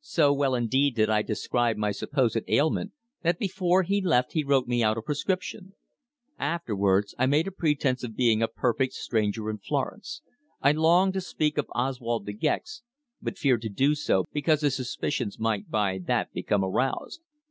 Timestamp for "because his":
14.32-14.74